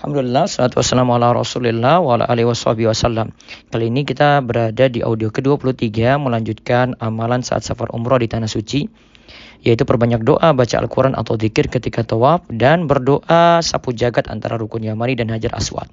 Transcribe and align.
Alhamdulillah, 0.00 0.48
salatu 0.48 0.80
wassalamu 0.80 1.12
ala 1.12 1.36
rasulillah 1.36 2.00
wa 2.00 2.16
ala 2.16 2.24
alihi 2.24 2.48
wasallam. 2.48 3.36
Kali 3.68 3.92
ini 3.92 4.08
kita 4.08 4.40
berada 4.40 4.88
di 4.88 5.04
audio 5.04 5.28
ke-23 5.28 6.16
melanjutkan 6.16 6.96
amalan 7.04 7.44
saat 7.44 7.68
safar 7.68 7.92
umroh 7.92 8.16
di 8.16 8.24
Tanah 8.24 8.48
Suci. 8.48 8.88
Yaitu 9.60 9.84
perbanyak 9.84 10.24
doa, 10.24 10.56
baca 10.56 10.80
Al-Quran 10.80 11.12
atau 11.12 11.36
zikir 11.36 11.68
ketika 11.68 12.00
tawaf 12.00 12.48
dan 12.48 12.88
berdoa 12.88 13.60
sapu 13.60 13.92
jagat 13.92 14.32
antara 14.32 14.56
rukun 14.56 14.88
Yamani 14.88 15.20
dan 15.20 15.28
Hajar 15.28 15.52
Aswad. 15.52 15.92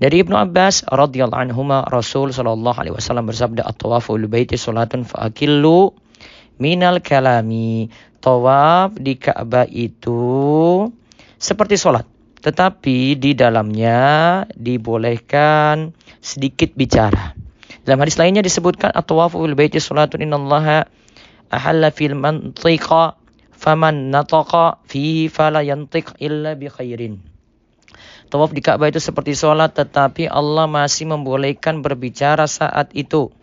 Dari 0.00 0.24
Ibnu 0.24 0.32
Abbas 0.32 0.88
radhiyallahu 0.88 1.52
anhu 1.52 1.60
Rasul 1.92 2.32
sallallahu 2.32 2.80
alaihi 2.80 2.96
wasallam 2.96 3.28
bersabda 3.28 3.68
at-tawafu 3.68 4.16
ul 4.16 4.32
baiti 4.32 4.56
salatun 4.56 5.04
fa'akillu 5.04 5.92
minal 6.56 7.04
kalami. 7.04 7.92
Tawaf 8.16 8.96
di 8.96 9.20
Ka'bah 9.20 9.68
itu 9.68 10.24
seperti 11.36 11.76
salat 11.76 12.15
tetapi 12.46 13.18
di 13.18 13.34
dalamnya 13.34 14.46
dibolehkan 14.54 15.90
sedikit 16.22 16.70
bicara. 16.78 17.34
Dalam 17.82 17.98
hadis 18.06 18.14
lainnya 18.22 18.38
disebutkan 18.38 18.94
at-tawafu 18.94 19.42
bil 19.42 19.58
baiti 19.58 19.82
salatun 19.82 20.22
innallaha 20.22 20.86
ahalla 21.50 21.90
fil 21.90 22.14
mantiqa 22.14 23.18
faman 23.50 24.14
nataqa 24.14 24.78
fihi 24.86 25.26
fala 25.26 25.66
yantiq 25.66 26.14
illa 26.22 26.54
bi 26.54 26.70
khairin. 26.70 27.18
Tawaf 28.30 28.54
di 28.54 28.62
Ka'bah 28.62 28.94
itu 28.94 29.02
seperti 29.02 29.34
sholat 29.34 29.74
tetapi 29.74 30.30
Allah 30.30 30.70
masih 30.70 31.10
membolehkan 31.10 31.82
berbicara 31.82 32.46
saat 32.46 32.94
itu. 32.94 33.34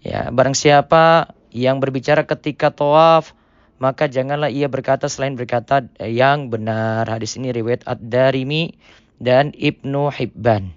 Ya, 0.00 0.32
barang 0.32 0.56
siapa 0.56 1.32
yang 1.52 1.76
berbicara 1.76 2.24
ketika 2.24 2.72
tawaf 2.72 3.36
maka 3.84 4.08
janganlah 4.08 4.48
ia 4.48 4.72
berkata 4.72 5.12
selain 5.12 5.36
berkata 5.36 5.84
yang 6.00 6.48
benar. 6.48 7.04
Hadis 7.04 7.36
ini 7.36 7.52
riwayat 7.52 7.84
Ad-Darimi 7.84 8.72
dan 9.20 9.52
Ibnu 9.52 10.08
Hibban. 10.08 10.72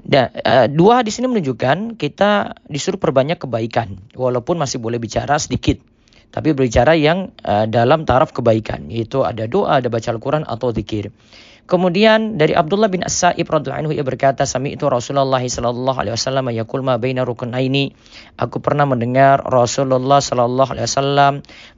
Dan, 0.00 0.32
uh, 0.32 0.68
dua 0.72 1.04
hadis 1.04 1.20
ini 1.20 1.28
menunjukkan 1.28 2.00
kita 2.00 2.60
disuruh 2.72 3.00
perbanyak 3.00 3.36
kebaikan 3.36 4.00
walaupun 4.16 4.56
masih 4.60 4.80
boleh 4.80 5.00
bicara 5.00 5.40
sedikit 5.40 5.80
tapi 6.36 6.52
berbicara 6.52 6.92
yang 6.92 7.32
uh, 7.48 7.64
dalam 7.64 8.04
taraf 8.04 8.36
kebaikan 8.36 8.92
yaitu 8.92 9.24
ada 9.24 9.48
doa 9.48 9.80
ada 9.80 9.88
baca 9.88 10.12
Al-Qur'an 10.12 10.44
atau 10.44 10.68
zikir. 10.68 11.08
Kemudian 11.66 12.38
dari 12.38 12.54
Abdullah 12.54 12.86
bin 12.86 13.02
As-Sa'ib 13.02 13.42
radhiyallahu 13.42 13.90
anhu 13.90 13.92
ia 13.98 14.06
berkata, 14.06 14.46
"Sami 14.46 14.78
itu 14.78 14.86
Rasulullah 14.86 15.42
sallallahu 15.42 15.98
alaihi 15.98 16.14
wasallam 16.14 16.46
yaqul 16.54 16.86
ma 16.86 16.94
baina 16.94 17.26
rukunaini." 17.26 17.90
Aku 18.38 18.62
pernah 18.62 18.86
mendengar 18.86 19.42
Rasulullah 19.42 20.22
sallallahu 20.22 20.78
alaihi 20.78 20.86
wasallam 20.86 21.32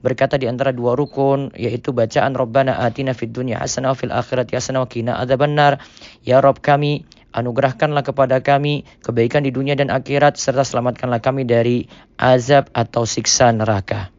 berkata 0.05 0.37
di 0.37 0.45
antara 0.45 0.77
dua 0.77 0.93
rukun 0.93 1.57
yaitu 1.57 1.97
bacaan 1.97 2.37
Rabbana 2.37 2.85
atina 2.85 3.17
fid 3.17 3.33
dunya 3.33 3.65
hasanah 3.65 3.97
fil 3.97 4.13
akhirati 4.13 4.61
hasanah 4.61 4.85
wa 4.85 4.89
qina 4.93 5.17
adzabannar. 5.25 5.81
Ya 6.21 6.45
Rabb 6.45 6.61
kami, 6.61 7.09
anugerahkanlah 7.33 8.05
kepada 8.05 8.45
kami 8.45 8.85
kebaikan 9.01 9.41
di 9.41 9.57
dunia 9.57 9.73
dan 9.73 9.89
akhirat 9.89 10.37
serta 10.37 10.69
selamatkanlah 10.69 11.25
kami 11.25 11.49
dari 11.49 11.89
azab 12.21 12.69
atau 12.77 13.09
siksa 13.09 13.57
neraka. 13.57 14.13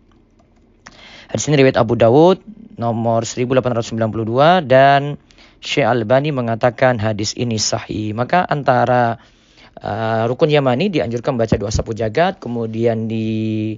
Hadis 1.29 1.45
ini 1.45 1.61
riwayat 1.61 1.77
Abu 1.77 1.93
Dawud 1.93 2.41
nomor 2.81 3.21
1892 3.21 4.65
dan 4.65 5.21
Syekh 5.59 5.87
Albani 5.87 6.31
mengatakan 6.31 6.99
hadis 7.03 7.35
ini 7.35 7.59
sahih. 7.59 8.15
Maka 8.15 8.47
antara 8.47 9.19
uh, 9.83 10.23
rukun 10.27 10.47
Yamani 10.47 10.87
dianjurkan 10.87 11.35
baca 11.35 11.55
doa 11.59 11.71
sapu 11.71 11.91
jagat, 11.91 12.39
kemudian 12.39 13.11
di 13.11 13.75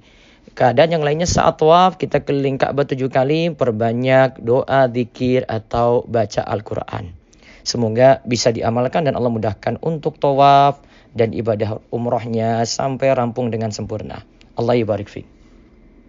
keadaan 0.53 1.01
yang 1.01 1.03
lainnya 1.05 1.25
saat 1.25 1.57
tawaf 1.57 1.97
kita 1.97 2.21
keliling 2.21 2.61
Ka'bah 2.61 2.85
tujuh 2.85 3.09
kali, 3.09 3.49
perbanyak 3.53 4.37
doa, 4.41 4.85
zikir 4.93 5.45
atau 5.49 6.05
baca 6.05 6.45
Al-Quran. 6.45 7.17
Semoga 7.61 8.21
bisa 8.25 8.49
diamalkan 8.49 9.05
dan 9.05 9.13
Allah 9.17 9.33
mudahkan 9.33 9.77
untuk 9.81 10.17
tawaf 10.17 10.81
dan 11.13 11.33
ibadah 11.33 11.81
umrohnya 11.93 12.65
sampai 12.65 13.13
rampung 13.13 13.49
dengan 13.53 13.69
sempurna. 13.69 14.21
Allah 14.57 14.77
ibarik 14.77 15.09
fiqh. 15.09 15.40